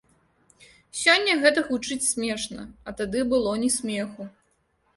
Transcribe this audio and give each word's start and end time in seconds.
Сёння 1.01 1.35
гэта 1.43 1.59
гучыць 1.69 1.99
смешна, 2.13 2.65
а 2.89 2.97
тады 3.03 3.19
было 3.35 3.55
не 3.65 3.73
смеху. 3.79 4.31